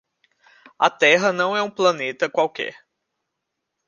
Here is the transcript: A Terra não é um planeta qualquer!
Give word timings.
A 0.79 0.89
Terra 0.97 1.31
não 1.31 1.55
é 1.55 1.61
um 1.61 1.69
planeta 1.69 2.27
qualquer! 2.27 2.73